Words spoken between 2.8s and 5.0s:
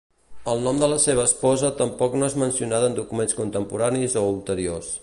en documents contemporanis o ulteriors.